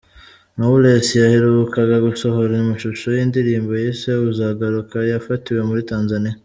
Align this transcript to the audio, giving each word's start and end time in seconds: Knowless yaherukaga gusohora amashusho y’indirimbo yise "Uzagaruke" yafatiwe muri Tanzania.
Knowless 0.55 1.07
yaherukaga 1.21 1.95
gusohora 2.07 2.53
amashusho 2.63 3.07
y’indirimbo 3.17 3.71
yise 3.83 4.11
"Uzagaruke" 4.31 4.97
yafatiwe 5.11 5.61
muri 5.69 5.83
Tanzania. 5.91 6.33